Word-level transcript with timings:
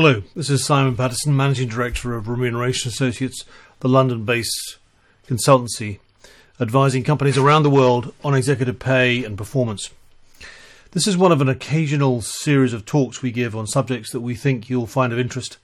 Hello, 0.00 0.22
this 0.36 0.48
is 0.48 0.64
Simon 0.64 0.94
Patterson, 0.94 1.36
Managing 1.36 1.68
Director 1.68 2.14
of 2.14 2.28
Remuneration 2.28 2.88
Associates, 2.88 3.44
the 3.80 3.88
London 3.88 4.24
based 4.24 4.76
consultancy 5.26 5.98
advising 6.60 7.02
companies 7.02 7.36
around 7.36 7.64
the 7.64 7.68
world 7.68 8.14
on 8.22 8.32
executive 8.32 8.78
pay 8.78 9.24
and 9.24 9.36
performance. 9.36 9.90
This 10.92 11.08
is 11.08 11.16
one 11.16 11.32
of 11.32 11.40
an 11.40 11.48
occasional 11.48 12.22
series 12.22 12.72
of 12.72 12.86
talks 12.86 13.22
we 13.22 13.32
give 13.32 13.56
on 13.56 13.66
subjects 13.66 14.12
that 14.12 14.20
we 14.20 14.36
think 14.36 14.70
you'll 14.70 14.86
find 14.86 15.12
of 15.12 15.18
interest. 15.18 15.56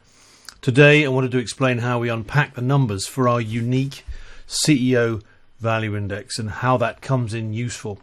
Today, 0.60 1.04
I 1.04 1.10
wanted 1.10 1.30
to 1.30 1.38
explain 1.38 1.78
how 1.78 2.00
we 2.00 2.08
unpack 2.08 2.56
the 2.56 2.60
numbers 2.60 3.06
for 3.06 3.28
our 3.28 3.40
unique 3.40 4.04
CEO 4.48 5.22
value 5.60 5.96
index 5.96 6.40
and 6.40 6.50
how 6.50 6.76
that 6.78 7.00
comes 7.00 7.34
in 7.34 7.52
useful. 7.52 8.00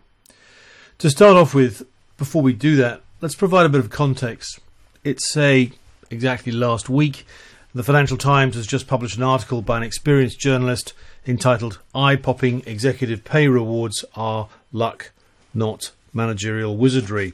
To 0.99 1.09
start 1.09 1.35
off 1.35 1.53
with, 1.53 1.85
before 2.17 2.41
we 2.41 2.53
do 2.53 2.77
that, 2.77 3.01
let's 3.19 3.35
provide 3.35 3.65
a 3.65 3.69
bit 3.69 3.81
of 3.81 3.89
context. 3.89 4.61
It's 5.03 5.29
say 5.29 5.73
exactly 6.11 6.51
last 6.51 6.89
week, 6.89 7.25
the 7.73 7.83
Financial 7.83 8.17
Times 8.17 8.55
has 8.55 8.67
just 8.67 8.87
published 8.87 9.17
an 9.17 9.23
article 9.23 9.61
by 9.61 9.77
an 9.77 9.83
experienced 9.83 10.39
journalist 10.39 10.93
entitled 11.25 11.79
Eye 11.95 12.17
Popping 12.17 12.63
Executive 12.65 13.23
Pay 13.23 13.47
Rewards 13.47 14.03
Are 14.15 14.49
Luck, 14.73 15.11
Not 15.53 15.91
Managerial 16.13 16.75
Wizardry. 16.75 17.33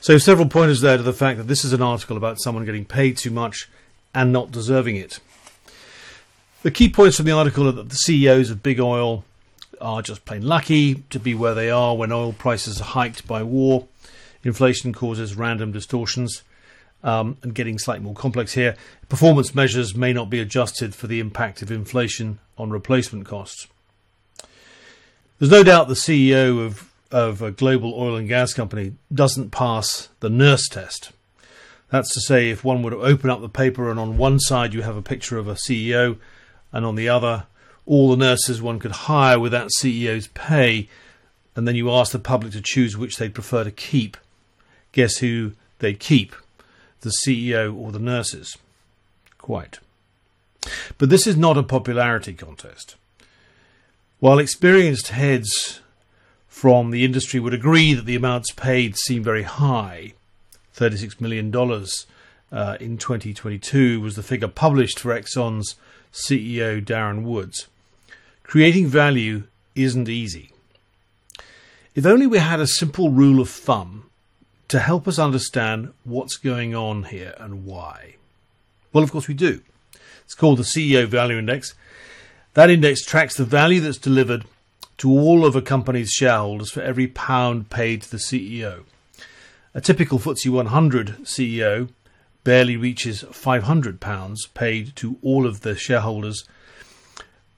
So, 0.00 0.18
several 0.18 0.48
pointers 0.48 0.80
there 0.80 0.96
to 0.96 1.02
the 1.02 1.12
fact 1.12 1.38
that 1.38 1.46
this 1.46 1.64
is 1.64 1.72
an 1.72 1.82
article 1.82 2.16
about 2.16 2.40
someone 2.40 2.64
getting 2.64 2.84
paid 2.84 3.16
too 3.16 3.30
much 3.30 3.68
and 4.14 4.32
not 4.32 4.50
deserving 4.50 4.96
it. 4.96 5.20
The 6.62 6.70
key 6.70 6.88
points 6.88 7.16
from 7.16 7.26
the 7.26 7.32
article 7.32 7.68
are 7.68 7.72
that 7.72 7.88
the 7.88 7.96
CEOs 7.96 8.50
of 8.50 8.62
big 8.62 8.80
oil 8.80 9.24
are 9.80 10.02
just 10.02 10.24
plain 10.24 10.46
lucky 10.46 10.96
to 11.10 11.18
be 11.18 11.34
where 11.34 11.54
they 11.54 11.70
are 11.70 11.96
when 11.96 12.12
oil 12.12 12.32
prices 12.32 12.80
are 12.80 12.84
hiked 12.84 13.26
by 13.26 13.42
war. 13.42 13.86
Inflation 14.42 14.92
causes 14.92 15.36
random 15.36 15.72
distortions. 15.72 16.42
Um, 17.02 17.38
and 17.42 17.54
getting 17.54 17.78
slightly 17.78 18.04
more 18.04 18.14
complex 18.14 18.52
here, 18.52 18.76
performance 19.08 19.54
measures 19.54 19.96
may 19.96 20.12
not 20.12 20.28
be 20.28 20.38
adjusted 20.38 20.94
for 20.94 21.06
the 21.06 21.18
impact 21.18 21.62
of 21.62 21.70
inflation 21.70 22.40
on 22.58 22.68
replacement 22.68 23.24
costs. 23.24 23.68
There's 25.38 25.50
no 25.50 25.62
doubt 25.62 25.88
the 25.88 25.94
CEO 25.94 26.62
of, 26.62 26.92
of 27.10 27.40
a 27.40 27.50
global 27.50 27.94
oil 27.96 28.16
and 28.16 28.28
gas 28.28 28.52
company 28.52 28.92
doesn't 29.10 29.50
pass 29.50 30.10
the 30.20 30.28
nurse 30.28 30.68
test. 30.68 31.12
That's 31.90 32.12
to 32.12 32.20
say, 32.20 32.50
if 32.50 32.62
one 32.62 32.82
were 32.82 32.90
to 32.90 33.00
open 33.00 33.30
up 33.30 33.40
the 33.40 33.48
paper 33.48 33.90
and 33.90 33.98
on 33.98 34.18
one 34.18 34.38
side 34.38 34.74
you 34.74 34.82
have 34.82 34.96
a 34.96 35.02
picture 35.02 35.38
of 35.38 35.48
a 35.48 35.54
CEO, 35.54 36.18
and 36.72 36.84
on 36.84 36.94
the 36.94 37.08
other, 37.08 37.46
all 37.86 38.10
the 38.10 38.16
nurses 38.16 38.62
one 38.62 38.78
could 38.78 38.92
hire 38.92 39.38
with 39.38 39.52
that 39.52 39.68
CEO's 39.80 40.28
pay, 40.28 40.88
and 41.56 41.66
then 41.66 41.74
you 41.74 41.90
ask 41.90 42.12
the 42.12 42.18
public 42.18 42.52
to 42.52 42.60
choose 42.62 42.96
which 42.96 43.16
they'd 43.16 43.34
prefer 43.34 43.64
to 43.64 43.70
keep. 43.70 44.16
Guess 44.92 45.18
who 45.18 45.52
they'd 45.78 45.98
keep? 45.98 46.34
The 47.00 47.12
CEO 47.24 47.74
or 47.74 47.92
the 47.92 47.98
nurses? 47.98 48.56
Quite. 49.38 49.78
But 50.98 51.08
this 51.08 51.26
is 51.26 51.36
not 51.36 51.56
a 51.56 51.62
popularity 51.62 52.34
contest. 52.34 52.96
While 54.18 54.38
experienced 54.38 55.08
heads 55.08 55.80
from 56.46 56.90
the 56.90 57.04
industry 57.04 57.40
would 57.40 57.54
agree 57.54 57.94
that 57.94 58.04
the 58.04 58.16
amounts 58.16 58.50
paid 58.50 58.96
seem 58.98 59.22
very 59.22 59.44
high, 59.44 60.12
$36 60.76 61.20
million 61.20 61.54
uh, 62.52 62.76
in 62.80 62.98
2022 62.98 64.00
was 64.00 64.16
the 64.16 64.22
figure 64.22 64.48
published 64.48 64.98
for 64.98 65.18
Exxon's 65.18 65.76
CEO 66.12 66.84
Darren 66.84 67.22
Woods. 67.22 67.68
Creating 68.42 68.88
value 68.88 69.44
isn't 69.74 70.08
easy. 70.08 70.50
If 71.94 72.04
only 72.04 72.26
we 72.26 72.38
had 72.38 72.60
a 72.60 72.66
simple 72.66 73.10
rule 73.10 73.40
of 73.40 73.48
thumb 73.48 74.09
to 74.70 74.78
help 74.78 75.08
us 75.08 75.18
understand 75.18 75.92
what's 76.04 76.36
going 76.36 76.76
on 76.76 77.02
here 77.02 77.34
and 77.38 77.64
why. 77.64 78.14
Well, 78.92 79.02
of 79.02 79.10
course, 79.10 79.26
we 79.26 79.34
do. 79.34 79.62
It's 80.24 80.34
called 80.36 80.58
the 80.58 80.62
CEO 80.62 81.08
Value 81.08 81.38
Index. 81.38 81.74
That 82.54 82.70
index 82.70 83.04
tracks 83.04 83.36
the 83.36 83.44
value 83.44 83.80
that's 83.80 83.98
delivered 83.98 84.44
to 84.98 85.10
all 85.10 85.44
of 85.44 85.56
a 85.56 85.62
company's 85.62 86.10
shareholders 86.10 86.70
for 86.70 86.82
every 86.82 87.08
pound 87.08 87.68
paid 87.68 88.02
to 88.02 88.10
the 88.12 88.16
CEO. 88.16 88.84
A 89.74 89.80
typical 89.80 90.20
FTSE 90.20 90.48
100 90.48 91.24
CEO 91.24 91.88
barely 92.44 92.76
reaches 92.76 93.24
£500 93.24 94.54
paid 94.54 94.94
to 94.96 95.18
all 95.20 95.46
of 95.46 95.62
the 95.62 95.74
shareholders. 95.74 96.44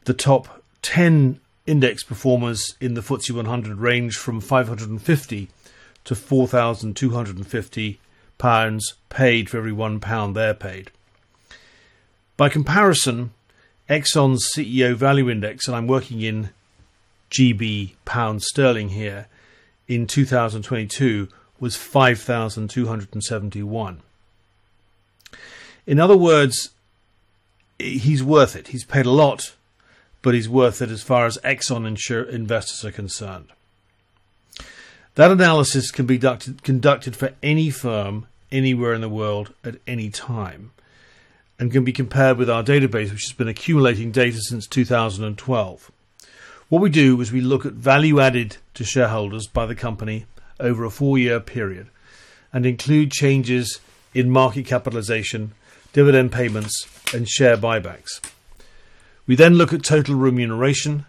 The 0.05 0.15
top 0.15 0.63
10 0.81 1.41
index 1.67 2.05
performers 2.05 2.75
in 2.81 2.95
the 2.95 3.03
FTSE 3.03 3.33
100 3.33 3.77
range 3.77 4.17
from 4.17 4.41
550 4.41 5.51
to 6.05 6.15
4,250 6.15 8.01
pounds 8.39 8.95
paid 9.09 9.49
for 9.49 9.57
every 9.59 9.73
one 9.73 10.01
pound 10.01 10.35
they're 10.35 10.55
paid. 10.55 10.91
By 12.37 12.49
comparison, 12.49 13.31
Exxon's 13.89 14.49
CEO 14.55 14.95
Value 14.95 15.31
Index, 15.31 15.69
and 15.69 15.77
I'm 15.77 15.87
working 15.87 16.23
in 16.23 16.51
GB 17.31 17.93
pound 18.05 18.43
sterling 18.43 18.89
here, 18.91 19.29
in 19.89 20.07
2022 20.07 21.29
was 21.61 21.77
5,271. 21.77 24.03
In 25.87 26.01
other 26.01 26.17
words, 26.17 26.71
he's 27.79 28.23
worth 28.23 28.57
it. 28.57 28.69
He's 28.69 28.85
paid 28.85 29.07
a 29.07 29.11
lot, 29.11 29.55
but 30.23 30.35
he's 30.35 30.49
worth 30.49 30.81
it 30.83 30.91
as 30.91 31.03
far 31.03 31.27
as 31.27 31.39
Exxon 31.39 31.85
insur- 31.87 32.29
investors 32.29 32.85
are 32.85 32.93
concerned. 32.93 33.47
That 35.15 35.31
analysis 35.31 35.91
can 35.91 36.07
be 36.07 36.17
conducted, 36.17 36.63
conducted 36.63 37.17
for 37.17 37.33
any 37.43 37.69
firm 37.71 38.27
anywhere 38.51 38.95
in 38.95 39.01
the 39.01 39.09
world 39.09 39.53
at 39.63 39.77
any 39.87 40.09
time 40.09 40.73
and 41.59 41.71
can 41.71 41.85
be 41.85 41.93
compared 41.93 42.39
with 42.39 42.49
our 42.49 42.63
database, 42.63 43.11
which 43.11 43.25
has 43.29 43.37
been 43.37 43.49
accumulating 43.49 44.11
data 44.11 44.39
since 44.41 44.67
2012. 44.67 45.93
What 46.69 46.83
we 46.83 46.89
do 46.89 47.21
is 47.21 47.31
we 47.31 47.43
look 47.43 47.67
at 47.67 47.75
value 47.75 48.21
added 48.21 48.57
to 48.75 48.85
shareholders 48.85 49.47
by 49.47 49.67
the 49.67 49.75
company 49.75 50.25
over 50.59 50.85
a 50.85 50.91
four 50.91 51.19
year 51.19 51.41
period 51.41 51.89
and 52.53 52.65
include 52.65 53.13
changes 53.13 53.81
in 54.15 54.31
market 54.31 54.65
capitalization, 54.65 55.53
dividend 55.93 56.33
payments, 56.33 56.87
and 57.15 57.29
share 57.29 57.57
buybacks. 57.57 58.21
We 59.27 59.37
then 59.37 59.55
look 59.55 59.73
at 59.73 59.85
total 59.85 60.15
remuneration 60.15 61.05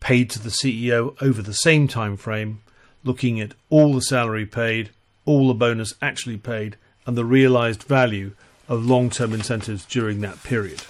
paid 0.00 0.30
to 0.30 0.38
the 0.38 0.50
CEO 0.50 1.20
over 1.20 1.42
the 1.42 1.52
same 1.52 1.88
time 1.88 2.16
frame, 2.16 2.62
looking 3.08 3.40
at 3.40 3.54
all 3.70 3.94
the 3.94 4.02
salary 4.02 4.46
paid, 4.46 4.90
all 5.24 5.48
the 5.48 5.54
bonus 5.54 5.94
actually 6.00 6.36
paid, 6.36 6.76
and 7.06 7.16
the 7.16 7.24
realized 7.24 7.82
value 7.82 8.32
of 8.68 8.84
long 8.86 9.10
term 9.10 9.32
incentives 9.32 9.84
during 9.86 10.20
that 10.20 10.44
period. 10.44 10.82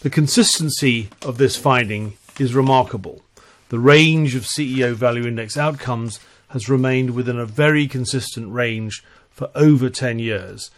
The 0.00 0.10
consistency 0.10 1.08
of 1.22 1.38
this 1.38 1.56
finding 1.56 2.14
is 2.38 2.54
remarkable. 2.54 3.22
The 3.68 3.78
range 3.78 4.34
of 4.34 4.42
CEO 4.42 4.94
Value 4.94 5.26
Index 5.26 5.56
outcomes 5.56 6.18
has 6.48 6.68
remained 6.68 7.10
within 7.10 7.38
a 7.38 7.46
very 7.46 7.86
consistent 7.86 8.52
range 8.52 9.04
for 9.30 9.50
over 9.54 9.88
10 9.88 10.18
years. 10.18 10.70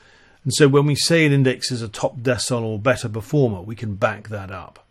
And 0.44 0.53
so 0.53 0.69
when 0.69 0.87
we 0.87 0.94
say 0.94 1.25
an 1.25 1.33
index 1.33 1.73
is 1.73 1.83
a 1.83 1.89
top 1.89 2.19
decile 2.19 2.62
or 2.62 2.79
better 2.79 3.09
performer, 3.09 3.62
we 3.62 3.77
can 3.77 3.94
back 3.94 4.29
that 4.29 4.50
up. 4.50 4.84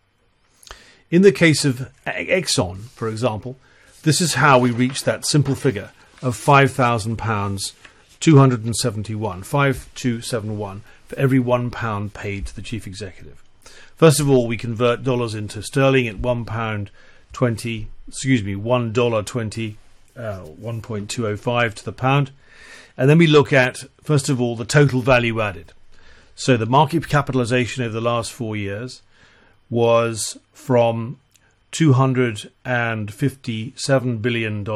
In 1.10 1.22
the 1.22 1.30
case 1.30 1.64
of 1.64 1.90
Exxon, 2.06 2.78
for 2.88 3.08
example, 3.08 3.56
this 4.02 4.20
is 4.20 4.34
how 4.34 4.58
we 4.58 4.70
reach 4.70 5.04
that 5.04 5.24
simple 5.26 5.54
figure 5.54 5.90
of 6.20 6.36
£5,000, 6.36 7.72
271, 8.20 9.42
5271 9.42 10.82
for 11.06 11.18
every 11.18 11.38
one 11.38 11.70
pound 11.70 12.14
paid 12.14 12.46
to 12.46 12.54
the 12.54 12.62
chief 12.62 12.86
executive. 12.86 13.42
First 13.96 14.20
of 14.20 14.28
all, 14.28 14.46
we 14.46 14.56
convert 14.56 15.04
dollars 15.04 15.34
into 15.34 15.62
sterling 15.62 16.08
at 16.08 16.18
one 16.18 16.44
pound 16.44 16.90
twenty, 17.32 17.88
excuse 18.08 18.42
me, 18.42 18.56
one 18.56 18.92
dollar 18.92 19.22
twenty, 19.22 19.76
uh, 20.16 20.40
one 20.40 20.82
point 20.82 21.08
two 21.08 21.26
oh 21.26 21.36
five 21.36 21.74
to 21.76 21.84
the 21.84 21.92
pound, 21.92 22.32
and 22.96 23.08
then 23.08 23.18
we 23.18 23.26
look 23.26 23.52
at 23.52 23.84
first 24.02 24.28
of 24.28 24.40
all 24.40 24.56
the 24.56 24.64
total 24.64 25.02
value 25.02 25.40
added. 25.40 25.72
So 26.34 26.56
the 26.56 26.66
market 26.66 27.08
capitalization 27.08 27.84
over 27.84 27.92
the 27.92 28.00
last 28.00 28.32
four 28.32 28.56
years 28.56 29.02
was 29.70 30.38
from 30.52 31.18
$257 31.72 34.22
billion 34.22 34.66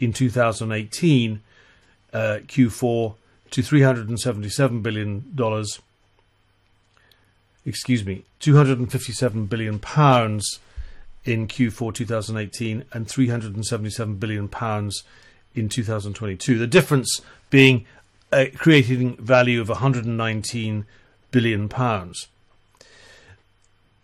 in 0.00 0.12
2018, 0.12 1.40
uh, 2.12 2.38
Q4, 2.46 3.14
to 3.50 3.62
$377 3.62 4.82
billion, 4.82 5.24
excuse 7.66 8.04
me, 8.04 8.24
257 8.40 9.46
billion 9.46 9.78
pounds 9.78 10.58
in 11.24 11.46
Q4 11.46 11.94
2018 11.94 12.84
and 12.92 13.08
377 13.08 14.16
billion 14.16 14.48
pounds 14.48 15.04
in 15.54 15.68
2022. 15.68 16.58
The 16.58 16.66
difference 16.66 17.20
being 17.50 17.86
uh, 18.32 18.46
creating 18.56 19.16
value 19.16 19.60
of 19.60 19.68
119 19.68 20.86
billion 21.30 21.68
pounds. 21.68 22.26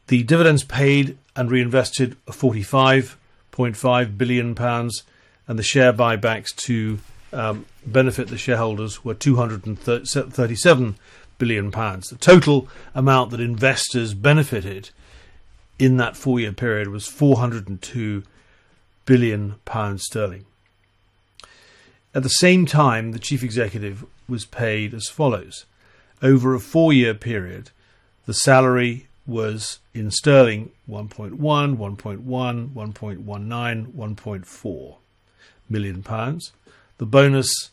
The 0.08 0.22
dividends 0.22 0.64
paid 0.64 1.16
and 1.36 1.50
reinvested 1.50 2.16
45.5 2.26 4.18
billion 4.18 4.54
pounds, 4.54 5.02
and 5.46 5.58
the 5.58 5.62
share 5.62 5.92
buybacks 5.92 6.54
to 6.64 6.98
um, 7.32 7.66
benefit 7.86 8.28
the 8.28 8.38
shareholders 8.38 9.04
were 9.04 9.12
237 9.12 10.96
billion 11.36 11.70
pounds. 11.70 12.08
The 12.08 12.16
total 12.16 12.68
amount 12.94 13.30
that 13.32 13.40
investors 13.40 14.14
benefited 14.14 14.88
in 15.78 15.98
that 15.98 16.16
four-year 16.16 16.52
period 16.52 16.88
was 16.88 17.06
402 17.06 18.22
billion 19.04 19.56
pounds 19.66 20.04
sterling. 20.04 20.46
At 22.14 22.22
the 22.22 22.30
same 22.30 22.64
time, 22.64 23.12
the 23.12 23.18
chief 23.18 23.42
executive 23.42 24.06
was 24.26 24.46
paid 24.46 24.94
as 24.94 25.08
follows. 25.08 25.66
Over 26.22 26.54
a 26.54 26.60
four-year 26.60 27.12
period, 27.12 27.70
the 28.24 28.32
salary 28.32 29.07
was 29.28 29.78
in 29.92 30.10
sterling 30.10 30.70
1.1, 30.88 31.36
1.1, 31.36 31.76
1.19, 32.24 33.86
1.4 33.92 34.96
million 35.68 36.02
pounds. 36.02 36.52
The 36.96 37.06
bonus 37.06 37.70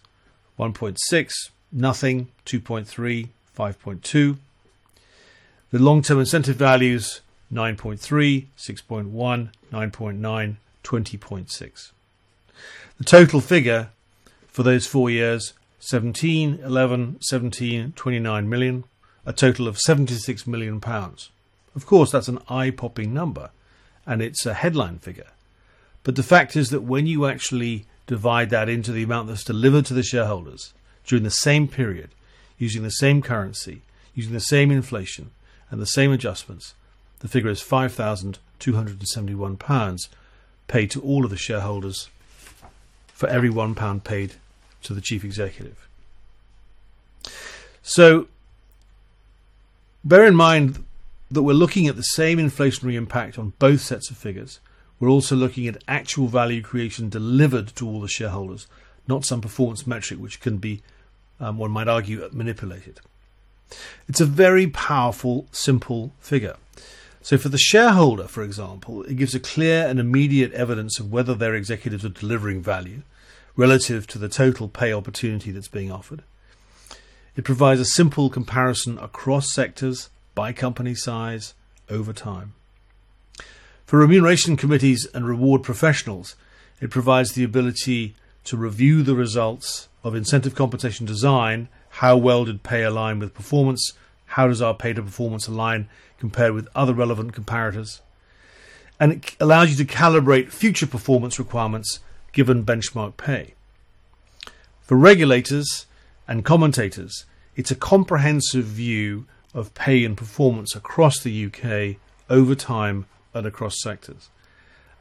1.6, 0.59 1.31
nothing, 1.71 2.27
2.3, 2.45 3.29
5.2. 3.57 4.37
The 5.71 5.79
long 5.79 6.01
term 6.01 6.19
incentive 6.19 6.57
values 6.57 7.21
9.3, 7.51 8.45
6.1, 8.57 9.49
9.9, 9.71 10.55
20.6. 10.83 11.91
The 12.97 13.03
total 13.03 13.41
figure 13.41 13.89
for 14.47 14.63
those 14.63 14.85
four 14.85 15.09
years 15.09 15.53
17, 15.79 16.59
11, 16.63 17.21
17, 17.21 17.93
29 17.93 18.49
million, 18.49 18.83
a 19.25 19.33
total 19.33 19.67
of 19.67 19.77
76 19.77 20.47
million 20.47 20.81
pounds. 20.81 21.29
Of 21.75 21.85
course, 21.85 22.11
that's 22.11 22.29
an 22.29 22.39
eye 22.49 22.71
popping 22.71 23.13
number 23.13 23.51
and 24.05 24.21
it's 24.21 24.45
a 24.45 24.53
headline 24.53 24.99
figure. 24.99 25.31
But 26.03 26.15
the 26.15 26.23
fact 26.23 26.55
is 26.55 26.69
that 26.69 26.83
when 26.83 27.07
you 27.07 27.25
actually 27.25 27.85
divide 28.07 28.49
that 28.51 28.69
into 28.69 28.91
the 28.91 29.01
amount 29.03 29.27
that's 29.27 29.43
delivered 29.43 29.85
to 29.87 29.93
the 29.93 30.03
shareholders 30.03 30.73
during 31.05 31.23
the 31.23 31.31
same 31.31 31.67
period, 31.67 32.11
using 32.57 32.83
the 32.83 32.91
same 32.91 33.21
currency, 33.21 33.81
using 34.13 34.31
the 34.33 34.39
same 34.39 34.71
inflation 34.71 35.31
and 35.69 35.81
the 35.81 35.87
same 35.87 36.11
adjustments, 36.11 36.73
the 37.19 37.27
figure 37.27 37.49
is 37.49 37.61
£5,271 37.61 40.07
paid 40.67 40.89
to 40.91 41.01
all 41.01 41.25
of 41.25 41.31
the 41.31 41.37
shareholders 41.37 42.09
for 43.07 43.27
every 43.29 43.49
£1 43.49 44.03
paid 44.03 44.33
to 44.83 44.93
the 44.93 45.01
chief 45.01 45.23
executive. 45.23 45.87
So, 47.81 48.27
bear 50.03 50.25
in 50.25 50.35
mind 50.35 50.84
that 51.31 51.43
we're 51.43 51.53
looking 51.53 51.87
at 51.87 51.95
the 51.95 52.03
same 52.03 52.37
inflationary 52.37 52.93
impact 52.93 53.37
on 53.39 53.53
both 53.59 53.81
sets 53.81 54.09
of 54.09 54.17
figures. 54.17 54.59
We're 54.99 55.09
also 55.09 55.35
looking 55.35 55.67
at 55.67 55.83
actual 55.87 56.27
value 56.27 56.61
creation 56.61 57.09
delivered 57.09 57.75
to 57.75 57.87
all 57.87 57.99
the 57.99 58.07
shareholders, 58.07 58.67
not 59.07 59.25
some 59.25 59.41
performance 59.41 59.85
metric 59.85 60.19
which 60.19 60.39
can 60.39 60.57
be, 60.57 60.81
um, 61.39 61.57
one 61.57 61.71
might 61.71 61.87
argue, 61.87 62.27
manipulated. 62.31 62.99
It's 64.07 64.21
a 64.21 64.25
very 64.25 64.67
powerful, 64.67 65.47
simple 65.51 66.13
figure. 66.19 66.55
So, 67.21 67.37
for 67.39 67.49
the 67.49 67.57
shareholder, 67.57 68.27
for 68.27 68.43
example, 68.43 69.01
it 69.03 69.15
gives 69.15 69.33
a 69.33 69.39
clear 69.39 69.87
and 69.87 69.99
immediate 69.99 70.53
evidence 70.53 70.99
of 70.99 71.11
whether 71.11 71.33
their 71.33 71.55
executives 71.55 72.05
are 72.05 72.09
delivering 72.09 72.61
value 72.61 73.01
relative 73.55 74.05
to 74.07 74.19
the 74.19 74.29
total 74.29 74.67
pay 74.67 74.93
opportunity 74.93 75.49
that's 75.49 75.67
being 75.67 75.91
offered. 75.91 76.21
It 77.35 77.43
provides 77.43 77.81
a 77.81 77.85
simple 77.85 78.29
comparison 78.29 78.99
across 78.99 79.51
sectors, 79.51 80.09
by 80.35 80.53
company 80.53 80.93
size, 80.93 81.53
over 81.89 82.13
time. 82.13 82.53
For 83.85 83.99
remuneration 83.99 84.57
committees 84.57 85.07
and 85.13 85.27
reward 85.27 85.63
professionals, 85.63 86.35
it 86.81 86.89
provides 86.89 87.33
the 87.33 87.43
ability 87.43 88.15
to 88.45 88.57
review 88.57 89.03
the 89.03 89.15
results 89.15 89.87
of 90.03 90.15
incentive 90.15 90.55
compensation 90.55 91.05
design. 91.05 91.69
How 91.89 92.17
well 92.17 92.45
did 92.45 92.63
pay 92.63 92.83
align 92.83 93.19
with 93.19 93.33
performance? 93.33 93.93
How 94.25 94.47
does 94.47 94.61
our 94.61 94.73
pay 94.73 94.93
to 94.93 95.01
performance 95.01 95.47
align 95.47 95.87
compared 96.19 96.53
with 96.53 96.67
other 96.75 96.93
relevant 96.93 97.33
comparators? 97.33 98.01
And 98.99 99.13
it 99.13 99.35
allows 99.39 99.69
you 99.71 99.85
to 99.85 99.93
calibrate 99.93 100.51
future 100.51 100.87
performance 100.87 101.37
requirements 101.39 101.99
given 102.33 102.65
benchmark 102.65 103.17
pay. 103.17 103.53
For 104.81 104.97
regulators 104.97 105.85
and 106.27 106.45
commentators, 106.45 107.25
it's 107.55 107.71
a 107.71 107.75
comprehensive 107.75 108.65
view 108.65 109.25
of 109.55 109.73
pay 109.73 110.03
and 110.05 110.15
performance 110.15 110.75
across 110.75 111.23
the 111.23 111.45
UK 111.45 111.97
over 112.29 112.53
time 112.53 113.05
and 113.33 113.47
across 113.47 113.81
sectors. 113.81 114.29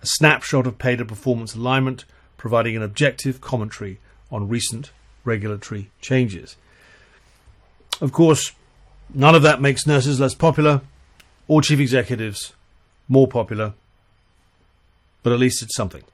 A 0.01 0.07
snapshot 0.07 0.67
of 0.67 0.79
pay 0.79 0.97
to 0.97 1.05
performance 1.05 1.55
alignment, 1.55 2.05
providing 2.39 2.77
an 2.77 2.83
objective 2.83 3.41
commentary 3.41 3.99
on 4.31 4.49
recent 4.49 4.93
regulatory 5.25 5.91
changes. 6.01 6.57
Of 8.01 8.13
course, 8.13 8.53
none 9.13 9.35
of 9.35 9.43
that 9.43 9.61
makes 9.61 9.87
nurses 9.87 10.21
less 10.21 10.35
popular 10.35 10.83
or 11.49 11.61
chief 11.61 11.81
executives 11.81 12.53
more 13.09 13.29
popular, 13.29 13.75
but 15.23 15.33
at 15.33 15.39
least 15.39 15.63
it's 15.63 15.77
something. 15.77 16.05